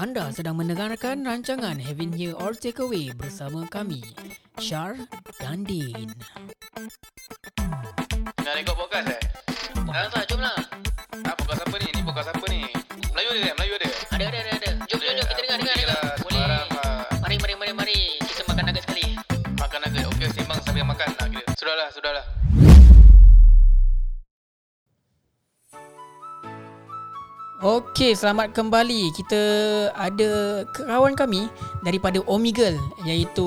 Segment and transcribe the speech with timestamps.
[0.00, 4.02] Anda sedang mendengarkan rancangan Having Here or Takeaway bersama kami,
[4.58, 4.96] Syar
[5.38, 6.10] dan Din.
[8.40, 9.20] Nak rekod podcast eh?
[9.86, 10.58] Podcast lah, jom lah.
[11.22, 11.88] Ah, podcast apa ni?
[11.94, 12.60] Ni podcast apa ni?
[13.14, 13.50] Melayu ada?
[13.56, 13.88] Melayu ada?
[14.10, 14.59] Ada, ada, ada.
[27.60, 29.12] Okey, selamat kembali.
[29.12, 29.42] Kita
[29.92, 31.44] ada kawan kami
[31.84, 33.44] daripada Omegle iaitu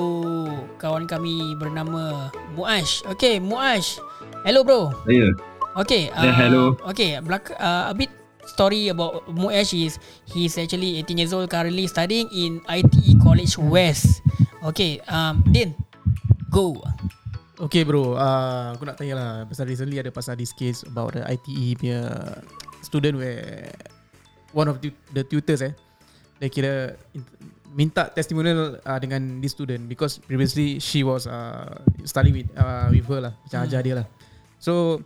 [0.77, 3.01] kawan kami bernama Muash.
[3.09, 3.97] Okey, Muash.
[4.45, 4.93] Hello bro.
[5.09, 5.33] Ya.
[5.73, 6.13] Okay.
[6.13, 6.77] Yeah, hello.
[6.93, 8.13] Okay, belak- uh, a bit
[8.45, 9.97] story about Muash is
[10.29, 14.21] he's actually 18 years old currently studying in ITE College West.
[14.61, 15.73] Okay, um, Din,
[16.53, 16.77] go.
[17.57, 21.23] Okay bro, uh, aku nak tanya lah Pasal recently ada pasal this case About the
[21.23, 22.01] ITE punya
[22.83, 23.71] Student where
[24.53, 25.73] One of the, the tutors eh
[26.37, 26.71] Dia kira
[27.11, 27.25] in-
[27.73, 33.03] Minta testimonial uh, Dengan this student Because previously She was uh, Studying with uh, with
[33.03, 33.67] her lah Macam Hmm.
[33.67, 34.07] ajar dia lah
[34.57, 35.01] So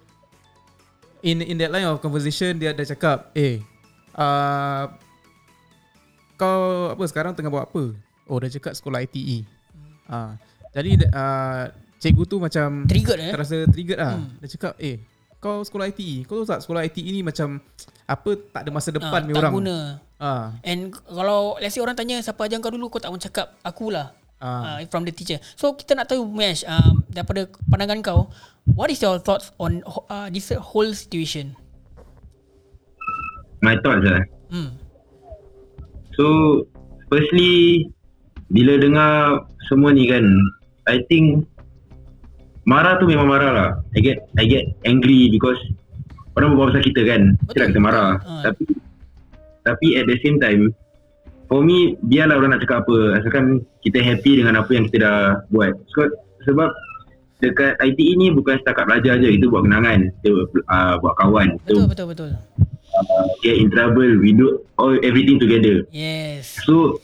[1.22, 3.64] In in that line of conversation Dia ada cakap Eh
[4.14, 4.92] uh,
[6.36, 7.96] Kau Apa sekarang tengah buat apa
[8.28, 9.48] Oh dia cakap sekolah ITE
[10.06, 10.36] uh,
[10.70, 13.32] Jadi uh, Cikgu tu macam Triggered eh?
[13.32, 14.28] Terasa triggered lah Hmm.
[14.28, 14.38] hmm.
[14.38, 15.00] Dia cakap Eh
[15.38, 17.62] kau sekolah ITE Kau tahu tak sekolah ITE ni macam
[18.04, 19.78] Apa tak ada masa depan Ah, ni tak orang guna.
[20.18, 23.54] Ah, And kalau let's say orang tanya siapa ajar kau dulu kau tak mau cakap
[23.62, 24.18] akulah.
[24.38, 24.78] ah.
[24.78, 25.38] Uh, from the teacher.
[25.54, 28.20] So kita nak tahu Mesh um, daripada pandangan kau
[28.74, 31.54] what is your thoughts on uh, this whole situation?
[33.62, 34.22] My thoughts lah.
[34.50, 34.78] Hmm.
[36.14, 36.26] So,
[37.10, 37.86] firstly,
[38.50, 39.14] bila dengar
[39.66, 40.26] semua ni kan,
[40.86, 41.46] I think
[42.68, 43.70] marah tu memang marah lah.
[43.96, 45.58] I get I get angry because
[46.36, 47.22] orang berbual pasal kita kan.
[47.48, 47.54] Betul.
[47.56, 48.20] Kita kita marah.
[48.28, 48.52] Ah.
[48.52, 48.68] Tapi
[49.64, 50.76] tapi at the same time,
[51.48, 53.24] for me, biarlah orang nak cakap apa.
[53.24, 55.18] Asalkan kita happy dengan apa yang kita dah
[55.52, 55.74] buat.
[55.96, 56.08] So,
[56.48, 56.72] sebab
[57.44, 59.40] dekat ITE ni bukan setakat belajar je.
[59.40, 60.12] Itu buat kenangan.
[60.24, 60.30] Kita
[60.72, 61.60] uh, buat kawan.
[61.64, 62.30] Betul Kita betul betul.
[62.96, 64.08] uh, get in trouble.
[64.20, 65.84] We do all everything together.
[65.92, 66.60] Yes.
[66.64, 67.00] So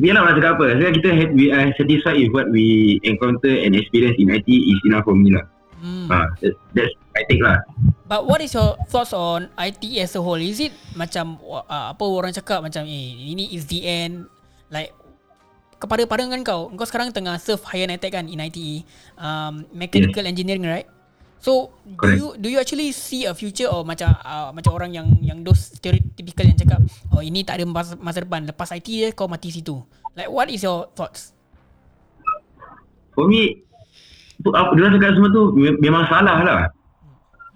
[0.00, 3.76] Biarlah orang cakap apa Sekarang kita have, We are satisfied with what we encounter And
[3.76, 5.44] experience in IT Is enough for me lah
[5.80, 6.12] Hmm.
[6.12, 7.56] ha, that, That's I take lah
[8.04, 10.42] But what is your thoughts on IT as a whole?
[10.42, 14.26] Is it macam uh, apa orang cakap macam eh ini is the end
[14.66, 14.90] like
[15.78, 18.82] kepada pandangan kau kau sekarang tengah serve higher NITEC kan in ITE
[19.14, 20.90] um, mechanical engineering right?
[21.40, 25.08] So do you do you actually see a future or macam uh, macam orang yang
[25.24, 26.84] yang those stereotypical yang cakap
[27.16, 29.80] oh ini tak ada masa, masa depan lepas IT dia kau mati situ.
[30.12, 31.32] Like what is your thoughts?
[33.16, 33.64] For me
[34.40, 36.60] tu, apa, Diorang cakap semua tu me- Memang salah lah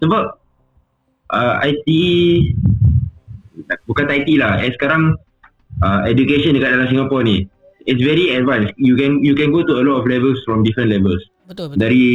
[0.03, 0.23] Sebab
[1.31, 1.87] uh, IT
[3.87, 5.15] Bukan IT lah eh, Sekarang
[5.81, 7.47] uh, Education dekat dalam Singapore ni
[7.87, 10.91] It's very advanced You can you can go to a lot of levels From different
[10.91, 11.79] levels Betul betul.
[11.81, 12.05] Dari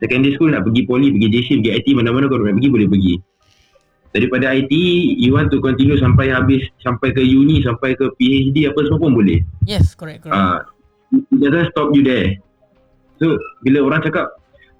[0.00, 3.14] secondary school nak pergi poly, pergi JC, pergi IT, mana-mana kau nak pergi boleh pergi.
[4.10, 4.72] Daripada IT,
[5.22, 9.14] you want to continue sampai habis, sampai ke uni, sampai ke PhD apa semua pun
[9.14, 9.38] boleh.
[9.62, 10.34] Yes, correct correct.
[10.34, 10.66] Ah,
[11.14, 12.34] it doesn't stop you there.
[13.22, 14.34] So, bila orang cakap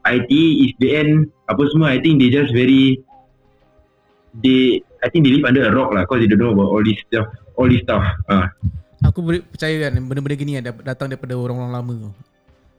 [0.09, 2.99] IT is the end, apa semua, I think they just very,
[4.43, 6.83] they, I think they live under a rock lah, cause they don't know about all
[6.83, 8.03] this stuff, all this stuff.
[8.27, 8.51] Ah,
[9.01, 12.11] Aku boleh percaya kan Benda-benda gini kan Datang daripada orang-orang lama tu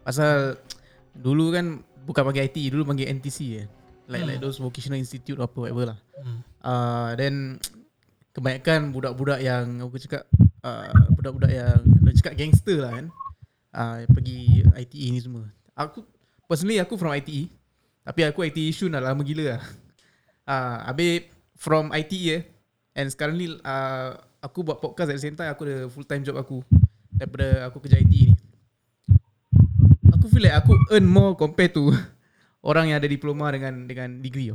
[0.05, 0.61] Pasal
[1.17, 3.67] Dulu kan Bukan panggil IT Dulu panggil NTC eh.
[4.09, 4.29] Like, Hmm.
[4.33, 5.99] like those vocational institute Apa whatever lah.
[6.19, 6.39] Hmm.
[6.61, 7.57] uh, Then
[8.35, 10.25] Kebanyakan budak-budak yang Aku cakap
[10.63, 13.05] uh, Budak-budak yang Nak cakap gangster lah kan.
[13.71, 15.45] Uh, Pergi ITE ni semua.
[15.75, 16.03] Aku
[16.47, 17.47] Personally aku from ITE
[18.03, 19.63] Tapi aku ITE issue dah lama gila lah.
[20.47, 22.41] Uh, Habis From ITE eh
[22.97, 24.09] And sekarang ni uh,
[24.41, 26.65] Aku buat podcast at the same time Aku ada full time job aku.
[27.13, 28.33] Daripada aku kerja IT ni
[30.21, 31.89] Aku feel like aku earn more compared to
[32.69, 34.53] Orang yang ada diploma dengan dengan degree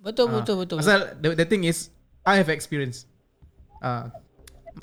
[0.00, 0.78] Betul Ah, betul betul.
[0.78, 1.90] Pasal the, the thing is
[2.22, 3.10] I have experience.
[3.82, 4.06] Uh,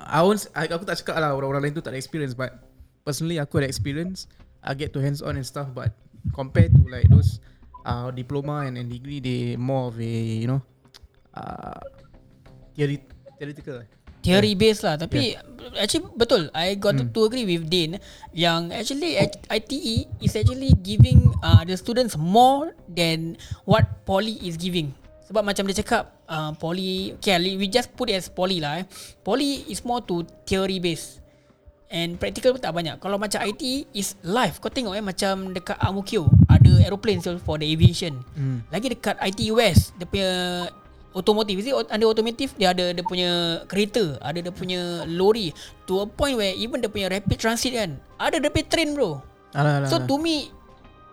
[0.04, 2.60] I won't, Aku tak cakap lah Orang-orang lain tu tak ada experience But
[3.08, 4.28] Personally aku ada experience.
[4.60, 5.96] I get to hands on and stuff But
[6.36, 7.40] Compared to like those
[7.88, 10.12] uh, Diploma and, and degree They more of a
[10.44, 10.62] You know
[11.38, 11.80] uh,
[12.76, 12.98] theory,
[13.38, 13.86] Theoretical.
[14.26, 15.38] Theory based lah tapi
[15.76, 16.48] actually betul.
[16.56, 18.00] I got to, to agree with Din
[18.32, 19.20] yang actually
[19.52, 23.36] ITE is actually giving uh, the students more than
[23.68, 24.96] what poly is giving.
[25.28, 28.86] Sebab macam dia cakap uh, poly okay we just put it as poly lah eh.
[29.28, 31.20] poly is more to theory based
[31.88, 33.00] And practical pun tak banyak.
[33.00, 37.56] Kalau macam IT Is live Kau tengok eh Macam dekat Kio Ada aeroplane so for
[37.56, 38.28] the aviation.
[38.36, 38.68] Hmm.
[38.68, 40.32] Lagi dekat IT West Dia punya
[41.18, 41.58] automotive.
[41.58, 45.50] Is it under automotive dia ada dia punya kereta, ada dia punya lori
[45.90, 49.18] to a point where even dia punya rapid transit kan, ada dia punya train bro.
[49.58, 50.06] Alah, alah, So alah.
[50.06, 50.54] to me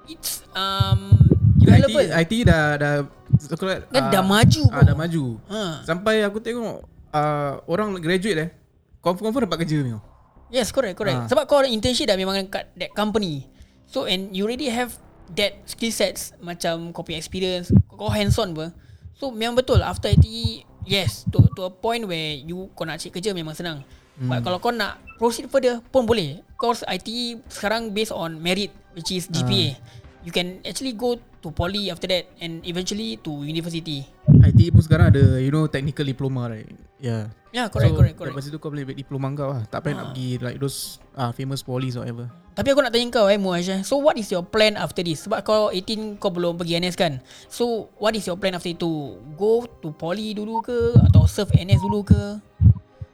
[0.04, 1.16] it's um
[1.64, 2.04] IT, valuable.
[2.12, 2.92] IT dah dah
[3.40, 4.84] sekolah Kan ah, dah maju, bro.
[4.84, 5.24] dah maju.
[5.48, 5.60] Ha.
[5.88, 8.50] Sampai aku tengok uh, orang graduate eh
[9.00, 9.96] confirm confirm dapat kerja ni.
[10.52, 11.24] Yes, correct, correct.
[11.24, 11.28] Ah.
[11.32, 13.48] Sebab kau internship dah memang kat that company.
[13.88, 14.92] So and you already have
[15.32, 18.66] that skill sets macam punya experience, kau hands on apa.
[19.14, 23.10] So memang betul after ITE yes to to a point where you kau nak cari
[23.14, 23.86] kerja memang senang.
[24.18, 24.30] Hmm.
[24.30, 26.42] But kalau kau nak proceed further pun boleh.
[26.58, 29.78] Course ITE sekarang based on merit which is GPA.
[30.24, 34.08] You can actually go to poly after that and eventually to university.
[34.26, 36.66] IT pun sekarang ada you know technical diploma right.
[37.02, 37.34] Yeah.
[37.54, 38.34] Yeah, correct, so, correct, correct.
[38.34, 39.62] Lepas itu kau boleh ambil diploma kau lah.
[39.70, 42.26] Tak payah nak pergi like those uh, famous polys or whatever.
[42.54, 43.82] Tapi aku nak tanya kau eh Muaz eh.
[43.86, 45.26] So what is your plan after this?
[45.26, 47.22] Sebab kau 18 kau belum pergi NS kan.
[47.46, 49.18] So what is your plan after itu?
[49.38, 52.42] Go to poly dulu ke atau serve NS dulu ke?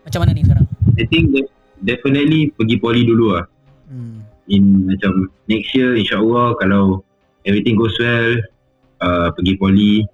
[0.08, 0.64] Macam mana ni sekarang?
[0.96, 1.52] I think de-
[1.84, 3.44] definitely pergi poly dulu lah.
[3.92, 4.24] Hmm.
[4.48, 7.04] In macam next year insyaAllah kalau
[7.44, 8.40] everything goes well,
[9.04, 10.04] uh, pergi poly.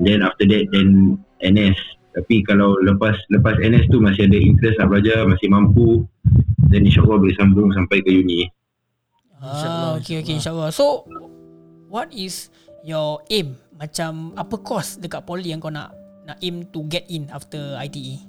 [0.00, 1.95] Then after that then NS.
[2.16, 6.08] Tapi kalau lepas lepas NS tu masih ada interest nak belajar, masih mampu,
[6.72, 8.48] then insyaAllah boleh sambung sampai ke uni.
[9.36, 10.72] Ah, okay, okay, insyaAllah.
[10.72, 11.04] So,
[11.92, 12.48] what is
[12.80, 13.60] your aim?
[13.76, 15.92] Macam apa course dekat poly yang kau nak
[16.24, 18.24] nak aim to get in after ITE?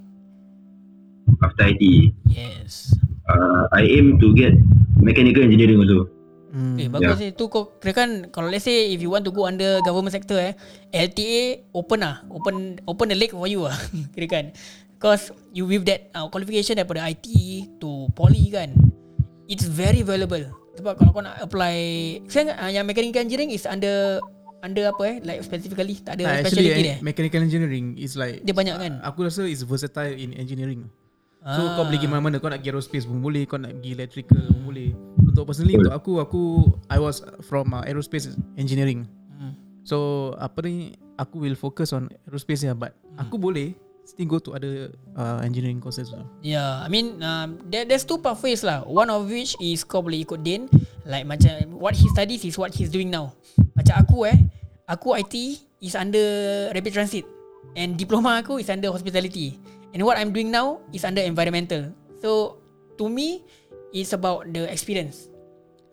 [1.40, 1.84] After IT,
[2.28, 2.92] Yes.
[3.32, 4.52] uh, I aim to get
[5.00, 6.12] mechanical engineering also.
[6.58, 6.78] Eh, Hmm.
[6.80, 6.90] Ya.
[6.90, 7.32] bagus yeah.
[7.32, 10.36] Tu kau kira kan kalau let's say if you want to go under government sector
[10.36, 10.58] eh,
[10.90, 12.26] LTA open lah.
[12.28, 13.78] Open open the leg for you lah.
[14.14, 14.46] kira kan.
[14.92, 17.28] Because you with that uh, qualification daripada IT
[17.78, 18.74] to poly kan.
[19.46, 20.42] It's very valuable.
[20.74, 21.78] Sebab kalau kau nak apply
[22.26, 24.18] Sekarang uh, yang mechanical engineering is under
[24.60, 26.96] under apa eh like specifically tak ada Nah, actually specialty eh, dia.
[27.00, 28.94] mechanical engineering is like Dia banyak kan.
[29.02, 30.90] aku rasa is versatile in engineering.
[31.48, 31.80] So Ah.
[31.80, 34.62] kau boleh pergi mana-mana Kau nak pergi aerospace pun boleh Kau nak pergi electrical pun
[34.68, 34.92] boleh
[35.24, 36.42] Untuk personally Untuk aku Aku
[36.88, 39.56] I was from uh, aerospace engineering Hmm.
[39.82, 39.98] So
[40.36, 43.24] apa ni Aku will focus on aerospace ya But Hmm.
[43.24, 43.72] aku boleh
[44.04, 46.24] Still go to other uh, engineering courses also.
[46.40, 48.88] Yeah, I mean um, there, there's two pathways lah.
[48.88, 50.72] One of which is kau boleh ikut Din.
[51.04, 53.36] Like macam what he studies is what he's doing now.
[53.76, 54.40] Macam aku eh,
[54.88, 55.36] aku IT
[55.84, 56.24] is under
[56.72, 57.28] rapid transit.
[57.76, 59.60] And diploma aku is under hospitality.
[59.96, 61.94] And what I'm doing now is under environmental.
[62.20, 62.60] So
[62.98, 63.44] to me,
[63.94, 65.30] it's about the experience.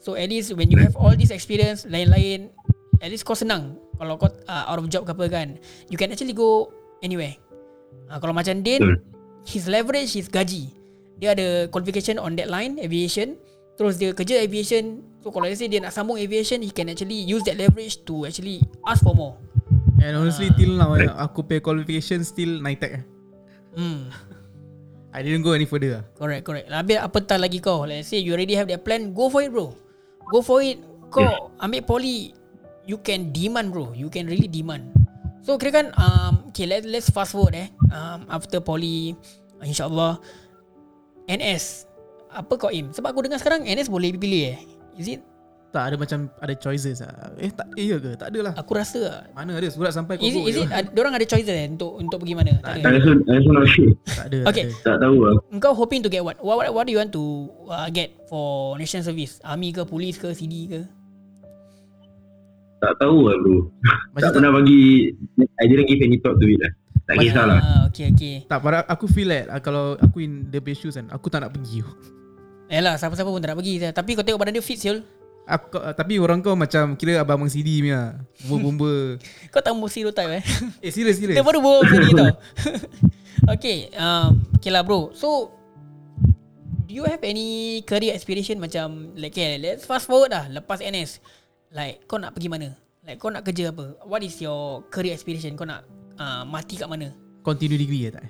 [0.05, 2.53] So at least when you have all this experience, lain-lain,
[3.01, 3.81] at least kau senang.
[3.97, 5.49] Kalau kau uh, out of job ke apa kan,
[5.89, 6.69] you can actually go
[7.01, 7.39] anywhere.
[8.11, 9.01] Uh, kalau macam Din, Betul.
[9.49, 10.69] his leverage is gaji.
[11.23, 13.39] Dia ada qualification on that line, aviation.
[13.81, 15.01] Terus dia kerja aviation.
[15.25, 18.29] So kalau let's say dia nak sambung aviation, he can actually use that leverage to
[18.29, 19.41] actually ask for more.
[20.05, 23.03] And honestly till now eh, Aku pay qualification still NITEC eh.
[23.75, 24.11] Hmm.
[25.15, 26.67] I didn't go any further lah Correct, correct.
[26.75, 27.87] Habis apa tak lagi kau?
[27.87, 29.71] Let's say you already have that plan, go for it bro.
[30.31, 30.83] Go for it.
[31.15, 32.35] Kau ambil poly,
[32.83, 33.95] you can demand bro.
[33.95, 34.91] You can really demand.
[35.47, 37.69] So kira kan, um, okay let, let's fast forward eh.
[37.95, 39.15] Um, after poly,
[39.63, 40.19] insyaAllah,
[41.31, 41.87] NS.
[42.35, 42.91] Apa kau aim?
[42.91, 44.59] Sebab aku dengar sekarang NS boleh pilih eh.
[44.99, 45.23] Is it?
[45.75, 48.79] Tak ada macam Ada choices lah Eh tak eh, ya ke Tak ada lah Aku
[48.79, 49.21] rasa lah.
[49.35, 51.99] Mana ada surat sampai kau Is it, is it, ad, diorang ada choices eh untuk
[51.99, 52.55] untuk pergi mana?
[52.63, 52.95] Tak I ada.
[52.95, 53.91] also, I also not sure.
[54.23, 54.65] Tak ada Okay.
[54.71, 54.87] tak ada.
[54.87, 55.35] Tak tahu lah.
[55.51, 56.39] Engkau hoping to get what?
[56.39, 59.43] What, what, what do you want to uh, get for national service?
[59.43, 60.81] Army ke, police ke, CD ke?
[62.79, 63.67] Tak tahu lah bro.
[64.15, 65.11] Macam tak tak, pernah bagi,
[65.59, 66.71] I didn't give any thought to it lah.
[67.05, 67.61] Tak kisah lah.
[67.61, 68.35] Ah, okay, okay.
[68.49, 71.45] tak pada aku feel like ah, Kalau aku in the best shoes kan Aku tak
[71.45, 71.85] nak pergi
[72.73, 73.75] Yalah, siapa-siapa pun tak nak pergi.
[73.93, 75.05] Tapi kau tengok badan dia fit siul.
[75.49, 79.21] Aku, Tapi orang kau macam Kira abang-abang CD punya Bomba-bomba
[79.53, 80.45] Kau tak mau stereotype eh.
[80.85, 82.35] Eh serius serius Kita baru bawa macam ni tau.
[83.55, 85.13] okay, um, okay lah bro.
[85.13, 85.53] So,
[86.87, 91.21] do you have any career aspiration macam, like, okay, let's fast forward lah, lepas NS.
[91.75, 92.69] Like, kau nak pergi mana?
[93.05, 93.99] Like, kau nak kerja apa?
[94.09, 95.59] What is your career aspiration?
[95.59, 95.85] Kau nak
[96.17, 97.13] uh, mati kat mana?
[97.45, 98.25] Continue degree ya tak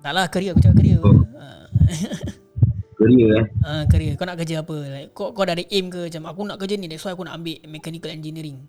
[0.00, 0.54] Tak lah, career.
[0.54, 0.98] Aku cakap career.
[1.02, 1.26] Oh.
[1.34, 1.66] Uh,
[3.00, 3.44] Career eh.
[3.64, 4.12] uh, career.
[4.20, 4.76] Kau nak kerja apa?
[4.76, 6.12] Like, kau, kau dah ada aim ke?
[6.12, 8.68] Macam, aku nak kerja ni, that's why aku nak ambil mechanical engineering.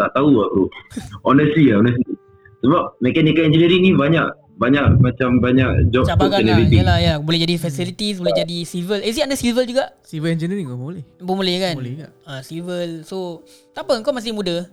[0.00, 0.64] Tak tahu lah bro.
[1.28, 2.16] Honestly lah, honestly.
[2.64, 4.24] Sebab mechanical engineering ni banyak,
[4.56, 6.64] banyak macam banyak job Cabangan lah.
[6.64, 7.14] Yalah, ya.
[7.20, 9.04] Boleh jadi facilities, boleh jadi civil.
[9.04, 9.92] Is it under civil juga?
[10.08, 11.74] Civil engineering kau boleh Pun boleh kan?
[11.76, 13.04] Boleh tak Ah, civil.
[13.04, 13.44] So,
[13.76, 14.64] tak apa kau masih muda.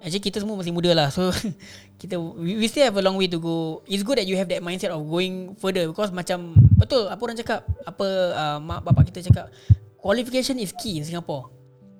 [0.00, 1.12] Actually kita semua masih muda lah.
[1.12, 1.28] So
[2.00, 3.84] kita we, still have a long way to go.
[3.84, 7.36] It's good that you have that mindset of going further because macam betul apa orang
[7.36, 9.52] cakap, apa uh, mak bapak kita cakap,
[10.00, 11.52] qualification is key in Singapore.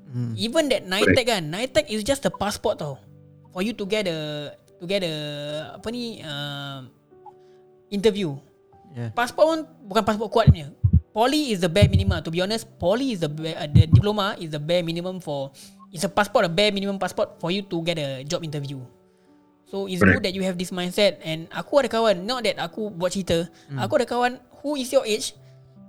[0.08, 0.32] hmm.
[0.40, 2.96] Even that NITEC kan, NITEC is just a passport tau.
[3.52, 5.14] for you to get a to get a
[5.76, 6.86] apa ni uh,
[7.90, 8.38] interview.
[8.94, 9.10] Yeah.
[9.14, 10.70] Pasport pun bukan pasport kuat punya.
[11.10, 12.22] Poly is the bare minimum.
[12.22, 15.50] To be honest, poly is the bare, uh, the diploma is the bare minimum for
[15.90, 18.78] it's a passport a bare minimum passport for you to get a job interview.
[19.70, 20.18] So it's Correct.
[20.18, 23.46] good that you have this mindset and aku ada kawan not that aku buat cerita.
[23.70, 23.78] Hmm.
[23.78, 25.38] Aku ada kawan who is your age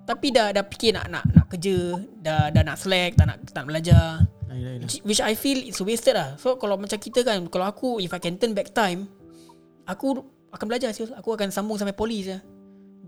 [0.06, 3.64] tapi dah dah fikir nak nak nak kerja, dah dah nak slack, tak nak tak
[3.64, 4.26] nak belajar.
[4.52, 4.84] Yelah.
[4.84, 6.36] Which, which I feel it's wasted lah.
[6.36, 9.08] So kalau macam kita kan, kalau aku if I can turn back time,
[9.88, 10.20] aku
[10.52, 11.16] akan belajar serius.
[11.16, 12.44] Aku akan sambung sampai poli saja.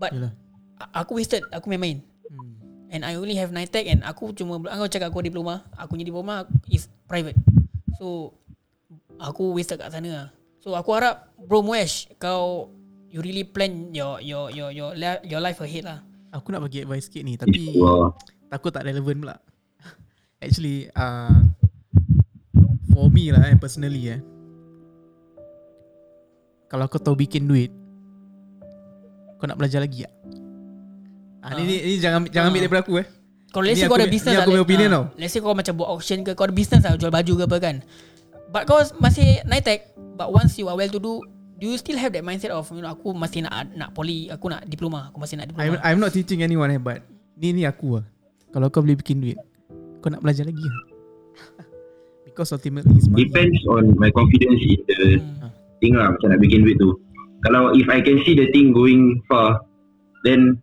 [0.00, 0.32] But Yelah.
[0.80, 2.00] a- aku wasted, aku main-main.
[2.32, 2.63] Hmm.
[2.94, 6.46] And I only have NITEC and aku cuma aku cakap aku diploma, aku punya diploma
[6.70, 7.34] is private.
[7.98, 8.38] So
[9.18, 10.28] aku wasted kat sana lah.
[10.62, 12.70] So aku harap Bro Muesh kau
[13.10, 14.94] you really plan your your your your
[15.26, 16.06] your life ahead lah.
[16.30, 17.74] Aku nak bagi advice sikit ni tapi
[18.46, 19.36] takut tak relevant pula.
[20.46, 21.34] Actually uh,
[22.94, 24.22] for me lah eh, personally eh.
[26.70, 27.74] Kalau kau tahu bikin duit
[29.42, 30.14] kau nak belajar lagi tak?
[31.44, 32.64] Ah, ni, ni, ni jangan jangan ambil Ah.
[32.64, 33.06] daripada aku eh.
[33.52, 35.04] Kalau let's say kau ada business ni aku lah, punya opinion ah, tau.
[35.14, 37.56] Let's say kau macam buat auction ke Kau ada business lah Jual baju ke apa
[37.60, 37.76] kan
[38.50, 39.78] But kau masih NITEC
[40.16, 41.22] But once you are well to do
[41.54, 44.50] Do you still have that mindset of you know, Aku masih nak nak poly Aku
[44.50, 47.62] nak diploma Aku masih nak I'm, diploma I'm not teaching anyone eh but ni ni
[47.62, 48.04] aku lah.
[48.50, 49.38] Kalau kau boleh bikin duit
[49.98, 50.78] kau nak belajar lagi lah.
[52.26, 53.26] Because ultimately it's money.
[53.26, 55.50] Depends on my confidence in the Hmm.
[55.78, 56.90] thing lah macam nak bikin duit tu.
[57.40, 59.62] Kalau if I can see the thing going far,
[60.22, 60.58] then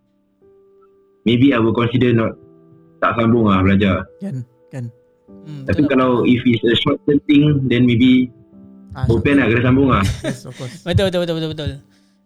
[1.24, 2.38] maybe I will consider not
[3.02, 4.06] tak sambung lah belajar.
[4.22, 4.88] Kan kan.
[5.48, 5.90] Hmm, Tapi betul lah.
[5.96, 8.30] kalau if it's a short term thing, then maybe
[8.92, 10.04] Ah, open lah kena sambung lah.
[10.28, 10.84] Yes, of course.
[10.84, 11.72] Betul betul betul betul betul.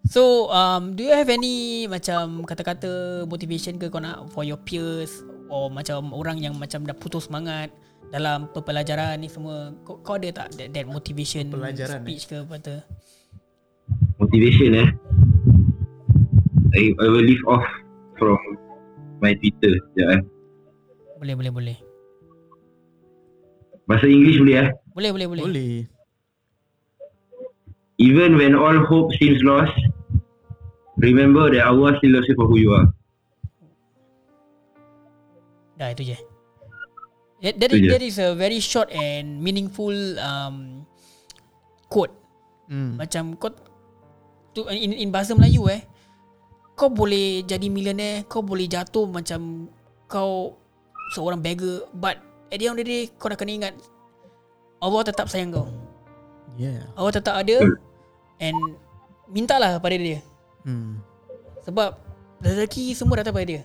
[0.06, 5.22] So um, do you have any macam kata-kata motivation ke kau nak for your peers
[5.50, 7.70] or macam orang yang macam dah putus semangat
[8.14, 12.56] dalam pembelajaran ni semua kau, kau ada tak that, that motivation Pembelajaran, speech ke apa
[12.62, 12.76] tu?
[14.22, 14.90] Motivation eh.
[16.74, 17.66] I, I will leave off
[18.18, 18.38] from
[19.22, 19.80] my Twitter.
[19.80, 20.22] Sekejap eh.
[21.20, 21.78] Boleh boleh boleh.
[23.86, 24.70] Bahasa English boleh eh.
[24.96, 25.44] Boleh boleh boleh.
[25.46, 25.76] Boleh.
[27.96, 29.72] Even when all hope seems lost,
[31.00, 32.88] remember that Allah still loves you for who you are.
[35.80, 36.18] Dah itu je.
[37.44, 40.88] That, that, Itu is, that is a very short and meaningful um,
[41.92, 42.12] quote.
[42.68, 42.98] Hmm.
[42.98, 43.52] Macam kau
[44.56, 45.84] tu in, in bahasa Melayu eh
[46.76, 49.72] kau boleh jadi millionaire, kau boleh jatuh macam
[50.06, 50.60] kau
[51.16, 52.20] seorang beggar but
[52.52, 53.74] at the end of the day kau dah kena ingat
[54.84, 55.68] Allah tetap sayang kau.
[56.60, 56.86] Yeah.
[56.94, 57.58] Allah tetap ada
[58.38, 58.60] and
[59.32, 60.20] mintalah pada dia.
[60.68, 61.00] Hmm.
[61.66, 61.98] Sebab
[62.44, 63.62] rezeki semua datang pada dia.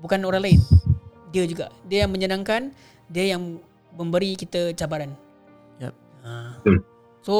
[0.00, 0.60] Bukan orang lain.
[1.30, 1.70] Dia juga.
[1.86, 2.72] Dia yang menyenangkan,
[3.06, 3.60] dia yang
[3.94, 5.14] memberi kita cabaran.
[5.78, 5.94] Yep.
[6.26, 6.32] Ha.
[6.60, 6.76] Betul.
[7.22, 7.34] So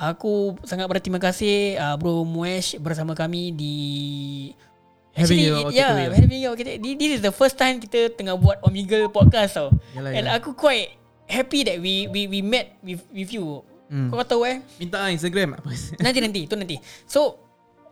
[0.00, 3.76] aku sangat berterima kasih uh, Bro Muesh bersama kami di
[5.10, 6.16] Having Actually, you all yeah, takeaway lah.
[6.22, 9.68] having you kita, this is the first time kita tengah buat Omegle podcast tau.
[9.92, 10.38] Yalah, And yalah.
[10.38, 10.94] aku quite
[11.26, 13.66] happy that we we we met with with you.
[13.90, 14.06] Hmm.
[14.06, 15.66] Kau tahu eh, Minta lah Instagram apa?
[15.98, 16.78] Nanti nanti tu nanti.
[17.10, 17.42] So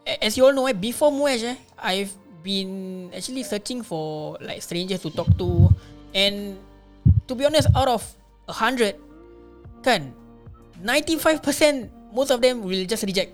[0.07, 2.15] as you all know eh before Muesh eh I've
[2.47, 5.69] been actually searching for like strangers to talk to
[6.15, 6.55] and
[7.27, 8.07] to be honest out of
[8.47, 8.95] a hundred
[9.83, 10.15] kan
[10.79, 13.31] 95% most of them will just reject.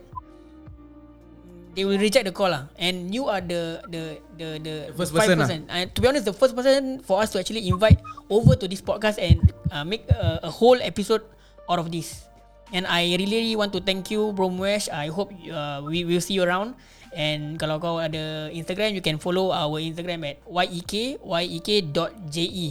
[1.75, 4.03] They will reject the call lah and you are the the
[4.38, 5.49] the the The first the person lah.
[5.49, 5.75] 5%.
[5.75, 7.99] And to be honest the first person for us to actually invite
[8.29, 9.41] over to this podcast and
[9.73, 11.25] uh, make a, a whole episode
[11.67, 12.29] out of this.
[12.71, 14.87] And I really, really want to thank you Bro Muesh.
[14.87, 16.79] I hope uh, we will see you around.
[17.14, 22.69] And kalau kau ada Instagram, you can follow our Instagram at yek yek.je.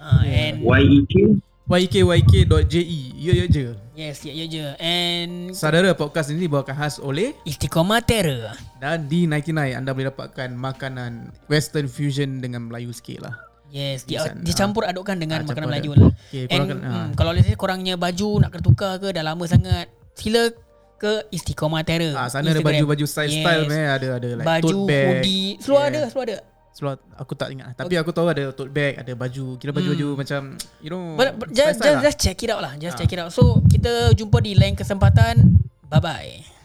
[0.00, 1.40] Uh, and YEK
[1.70, 2.82] YKYK.je
[3.14, 4.64] Yo yo je yes, ya, ya je.
[4.76, 8.58] And Saudara podcast ini dibawakan khas oleh Istiqomah Terror.
[8.76, 13.34] Dan di 99 anda boleh dapatkan makanan Western fusion dengan Melayu sikit lah
[13.70, 14.42] Yes, Di sana.
[14.42, 16.10] dicampur adukkan dengan Ah, makanan Melayu lah.
[16.26, 16.90] Okay, And korang kan- ah.
[16.90, 19.86] mm, kalau let's say korangnya baju nak kena tukar ke dah lama sangat,
[20.18, 20.50] sila
[20.98, 22.12] ke Istiqomah Terror.
[22.12, 22.66] ah, Sana ada Instagram.
[22.82, 23.70] baju-baju style-style Yes.
[23.70, 23.94] yes.
[23.94, 25.86] Ada ada like baju, tote bag hoodie, selalu Yeah.
[25.86, 26.36] ada, selalu ada.
[26.70, 30.54] Selalu aku tak ingat Tapi aku tahu ada tote bag Ada baju Kira baju-baju macam
[30.78, 32.78] You know But, but just, just, just check it out lah.
[32.78, 33.34] Just check it out.
[33.34, 35.58] So, kita jumpa di lain kesempatan.
[35.90, 36.59] Bye-bye.